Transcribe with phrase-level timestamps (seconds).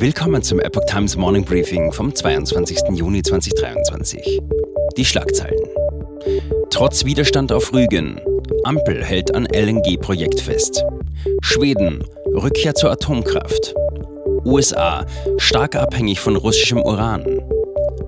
[0.00, 2.78] Willkommen zum Epoch Times Morning Briefing vom 22.
[2.94, 4.40] Juni 2023.
[4.96, 5.60] Die Schlagzeilen.
[6.70, 8.18] Trotz Widerstand auf Rügen.
[8.64, 10.82] Ampel hält an LNG-Projekt fest.
[11.42, 12.02] Schweden.
[12.32, 13.74] Rückkehr zur Atomkraft.
[14.46, 15.04] USA.
[15.36, 17.42] Stark abhängig von russischem Uran.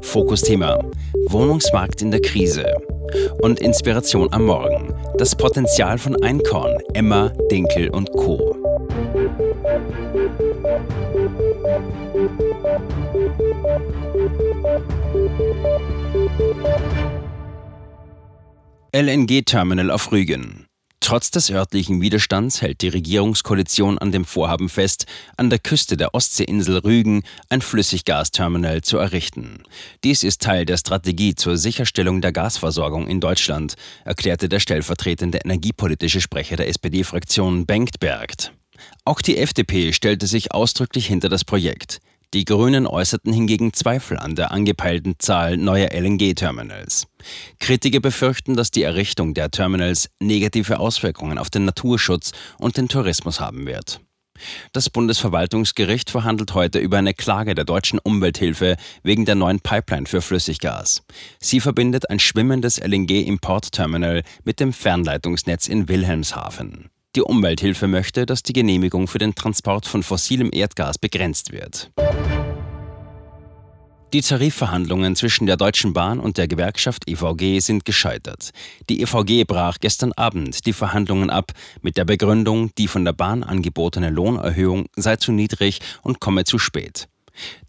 [0.01, 0.83] Fokusthema.
[1.27, 2.65] Wohnungsmarkt in der Krise.
[3.43, 4.95] Und Inspiration am Morgen.
[5.19, 8.52] Das Potenzial von Einkorn, Emma, Dinkel und Co.
[18.95, 20.67] LNG-Terminal auf Rügen.
[21.01, 25.07] Trotz des örtlichen Widerstands hält die Regierungskoalition an dem Vorhaben fest,
[25.39, 29.63] an der Küste der Ostseeinsel Rügen ein Flüssiggasterminal zu errichten.
[30.05, 36.21] Dies ist Teil der Strategie zur Sicherstellung der Gasversorgung in Deutschland, erklärte der stellvertretende energiepolitische
[36.21, 38.53] Sprecher der SPD-Fraktion Bengt Bergt.
[39.07, 42.03] Auch die FDP stellte sich ausdrücklich hinter das Projekt.
[42.35, 47.07] Die Grünen äußerten hingegen Zweifel an der angepeilten Zahl neuer LNG-Terminals.
[47.61, 53.39] Kritiker befürchten, dass die Errichtung der Terminals negative Auswirkungen auf den Naturschutz und den Tourismus
[53.39, 54.01] haben wird.
[54.73, 60.23] Das Bundesverwaltungsgericht verhandelt heute über eine Klage der deutschen Umwelthilfe wegen der neuen Pipeline für
[60.23, 61.03] Flüssiggas.
[61.39, 66.92] Sie verbindet ein schwimmendes LNG-Importterminal mit dem Fernleitungsnetz in Wilhelmshaven.
[67.15, 71.91] Die Umwelthilfe möchte, dass die Genehmigung für den Transport von fossilem Erdgas begrenzt wird.
[74.15, 78.51] Die Tarifverhandlungen zwischen der Deutschen Bahn und der Gewerkschaft EVG sind gescheitert.
[78.89, 83.43] Die EVG brach gestern Abend die Verhandlungen ab mit der Begründung, die von der Bahn
[83.43, 87.09] angebotene Lohnerhöhung sei zu niedrig und komme zu spät.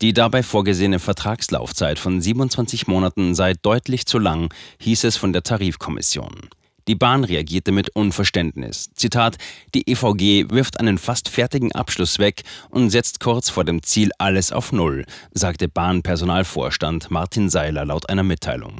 [0.02, 5.44] Die dabei vorgesehene Vertragslaufzeit von 27 Monaten sei deutlich zu lang, hieß es von der
[5.44, 6.50] Tarifkommission.
[6.88, 8.90] Die Bahn reagierte mit Unverständnis.
[8.94, 9.38] Zitat:
[9.74, 14.52] Die EVG wirft einen fast fertigen Abschluss weg und setzt kurz vor dem Ziel alles
[14.52, 18.78] auf Null, sagte Bahnpersonalvorstand Martin Seiler laut einer Mitteilung.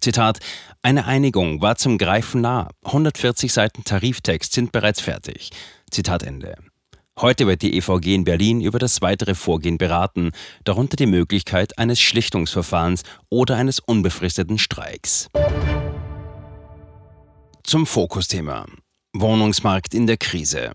[0.00, 0.40] Zitat:
[0.82, 2.70] Eine Einigung war zum Greifen nah.
[2.84, 5.50] 140 Seiten Tariftext sind bereits fertig.
[5.90, 6.56] Zitat Ende.
[7.20, 10.32] Heute wird die EVG in Berlin über das weitere Vorgehen beraten,
[10.64, 15.28] darunter die Möglichkeit eines Schlichtungsverfahrens oder eines unbefristeten Streiks.
[17.66, 18.66] Zum Fokusthema.
[19.14, 20.72] Wohnungsmarkt in der Krise.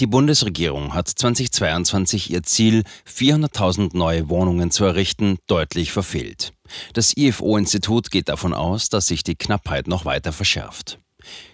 [0.00, 6.52] Die Bundesregierung hat 2022 ihr Ziel, 400.000 neue Wohnungen zu errichten, deutlich verfehlt.
[6.94, 10.98] Das IFO-Institut geht davon aus, dass sich die Knappheit noch weiter verschärft.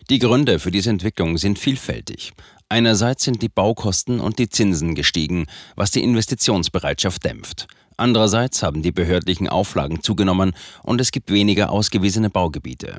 [0.08, 2.32] Die Gründe für diese Entwicklung sind vielfältig.
[2.70, 7.66] Einerseits sind die Baukosten und die Zinsen gestiegen, was die Investitionsbereitschaft dämpft.
[7.98, 12.98] Andererseits haben die behördlichen Auflagen zugenommen und es gibt weniger ausgewiesene Baugebiete.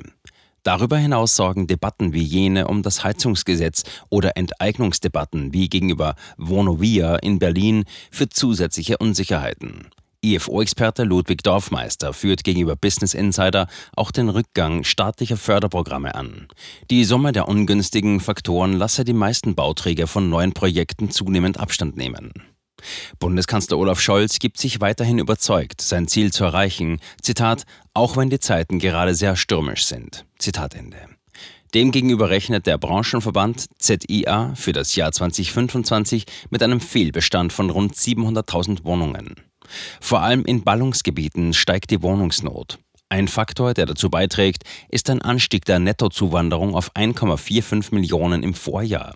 [0.64, 7.38] Darüber hinaus sorgen Debatten wie jene um das Heizungsgesetz oder Enteignungsdebatten wie gegenüber Vonovia in
[7.38, 9.90] Berlin für zusätzliche Unsicherheiten.
[10.24, 16.48] IFO-Experte Ludwig Dorfmeister führt gegenüber Business Insider auch den Rückgang staatlicher Förderprogramme an.
[16.90, 22.32] Die Summe der ungünstigen Faktoren lasse die meisten Bauträger von neuen Projekten zunehmend Abstand nehmen.
[23.18, 27.64] Bundeskanzler Olaf Scholz gibt sich weiterhin überzeugt, sein Ziel zu erreichen, Zitat,
[27.94, 30.24] auch wenn die Zeiten gerade sehr stürmisch sind.
[30.38, 30.98] Zitat Ende.
[31.74, 38.84] Demgegenüber rechnet der Branchenverband ZIA für das Jahr 2025 mit einem Fehlbestand von rund 700.000
[38.84, 39.34] Wohnungen.
[40.00, 42.78] Vor allem in Ballungsgebieten steigt die Wohnungsnot.
[43.10, 49.14] Ein Faktor, der dazu beiträgt, ist ein Anstieg der Nettozuwanderung auf 1,45 Millionen im Vorjahr.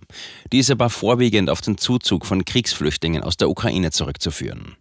[0.52, 4.76] Diese war vorwiegend auf den Zuzug von Kriegsflüchtlingen aus der Ukraine zurückzuführen.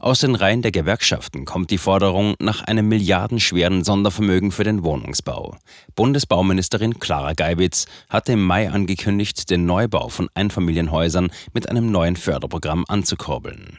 [0.00, 5.56] Aus den Reihen der Gewerkschaften kommt die Forderung nach einem milliardenschweren Sondervermögen für den Wohnungsbau.
[5.94, 12.84] Bundesbauministerin Clara Geibitz hatte im Mai angekündigt, den Neubau von Einfamilienhäusern mit einem neuen Förderprogramm
[12.88, 13.78] anzukurbeln.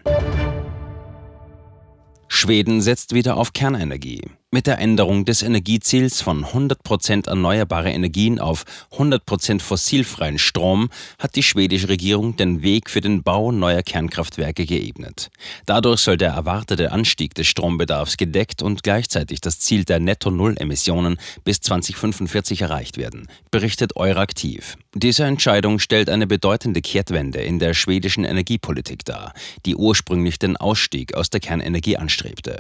[2.27, 4.21] Schweden setzt wieder auf Kernenergie.
[4.53, 8.65] Mit der Änderung des Energieziels von 100% erneuerbare Energien auf
[8.95, 15.31] 100% fossilfreien Strom hat die schwedische Regierung den Weg für den Bau neuer Kernkraftwerke geebnet.
[15.65, 21.59] Dadurch soll der erwartete Anstieg des Strombedarfs gedeckt und gleichzeitig das Ziel der Netto-Null-Emissionen bis
[21.61, 24.77] 2045 erreicht werden, berichtet Euraktiv.
[24.93, 29.33] Diese Entscheidung stellt eine bedeutende Kehrtwende in der schwedischen Energiepolitik dar,
[29.65, 32.59] die ursprünglich den Ausstieg aus der Kernenergie anstrebte.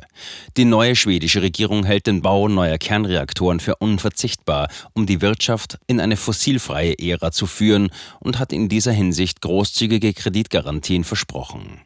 [0.57, 5.99] Die neue schwedische Regierung Hält den Bau neuer Kernreaktoren für unverzichtbar, um die Wirtschaft in
[5.99, 7.89] eine fossilfreie Ära zu führen
[8.19, 11.81] und hat in dieser Hinsicht großzügige Kreditgarantien versprochen.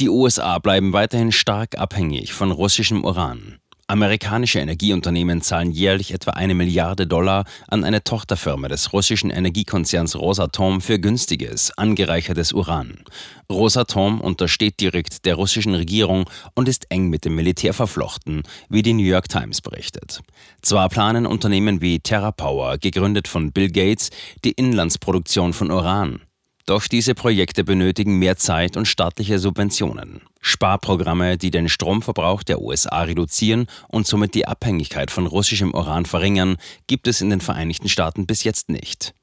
[0.00, 3.60] Die USA bleiben weiterhin stark abhängig von russischem Uran.
[3.86, 10.80] Amerikanische Energieunternehmen zahlen jährlich etwa eine Milliarde Dollar an eine Tochterfirma des russischen Energiekonzerns Rosatom
[10.80, 13.04] für günstiges, angereichertes Uran.
[13.52, 18.94] Rosatom untersteht direkt der russischen Regierung und ist eng mit dem Militär verflochten, wie die
[18.94, 20.20] New York Times berichtet.
[20.62, 24.08] Zwar planen Unternehmen wie TerraPower, gegründet von Bill Gates,
[24.46, 26.22] die Inlandsproduktion von Uran.
[26.66, 30.22] Doch diese Projekte benötigen mehr Zeit und staatliche Subventionen.
[30.40, 36.56] Sparprogramme, die den Stromverbrauch der USA reduzieren und somit die Abhängigkeit von russischem Uran verringern,
[36.86, 39.14] gibt es in den Vereinigten Staaten bis jetzt nicht.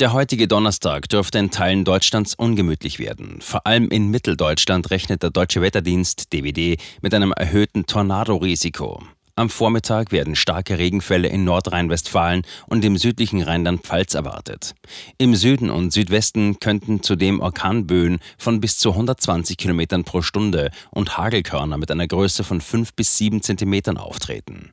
[0.00, 3.40] Der heutige Donnerstag dürfte in Teilen Deutschlands ungemütlich werden.
[3.40, 9.02] Vor allem in Mitteldeutschland rechnet der Deutsche Wetterdienst DWD mit einem erhöhten Tornadorisiko.
[9.36, 14.74] Am Vormittag werden starke Regenfälle in Nordrhein-Westfalen und im südlichen Rheinland-Pfalz erwartet.
[15.18, 21.16] Im Süden und Südwesten könnten zudem Orkanböen von bis zu 120 km pro Stunde und
[21.16, 24.72] Hagelkörner mit einer Größe von 5 bis 7 cm auftreten.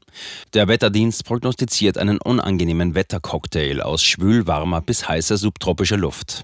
[0.54, 6.44] Der Wetterdienst prognostiziert einen unangenehmen Wettercocktail aus schwülwarmer bis heißer subtropischer Luft.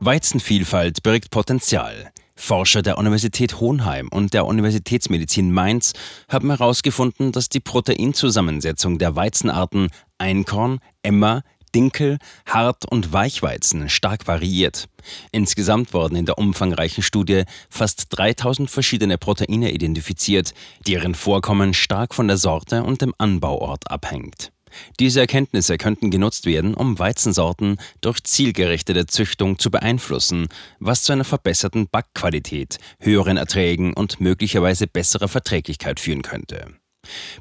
[0.00, 2.12] Weizenvielfalt birgt Potenzial.
[2.38, 5.92] Forscher der Universität Hohenheim und der Universitätsmedizin Mainz
[6.28, 9.88] haben herausgefunden, dass die Proteinzusammensetzung der Weizenarten
[10.18, 11.42] Einkorn, Emmer,
[11.74, 14.88] Dinkel, Hart- und Weichweizen stark variiert.
[15.32, 20.54] Insgesamt wurden in der umfangreichen Studie fast 3000 verschiedene Proteine identifiziert,
[20.86, 24.52] deren Vorkommen stark von der Sorte und dem Anbauort abhängt.
[25.00, 30.48] Diese Erkenntnisse könnten genutzt werden, um Weizensorten durch zielgerichtete Züchtung zu beeinflussen,
[30.78, 36.66] was zu einer verbesserten Backqualität, höheren Erträgen und möglicherweise besserer Verträglichkeit führen könnte.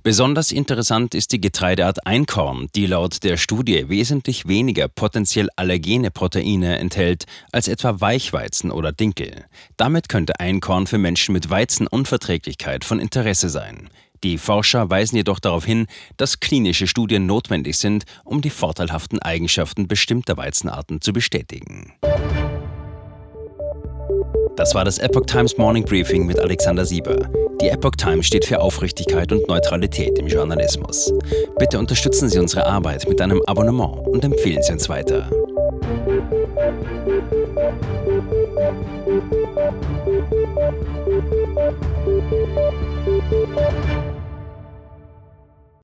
[0.04, 6.78] Besonders interessant ist die Getreideart Einkorn, die laut der Studie wesentlich weniger potenziell allergene Proteine
[6.78, 9.46] enthält als etwa Weichweizen oder Dinkel.
[9.76, 13.90] Damit könnte Einkorn für Menschen mit Weizenunverträglichkeit von Interesse sein.
[14.24, 15.88] Die Forscher weisen jedoch darauf hin,
[16.18, 21.94] dass klinische Studien notwendig sind, um die vorteilhaften Eigenschaften bestimmter Weizenarten zu bestätigen.
[24.56, 27.30] Das war das Epoch Times Morning Briefing mit Alexander Sieber.
[27.62, 31.14] Die Epoch Times steht für Aufrichtigkeit und Neutralität im Journalismus.
[31.60, 35.30] Bitte unterstützen Sie unsere Arbeit mit einem Abonnement und empfehlen Sie uns weiter.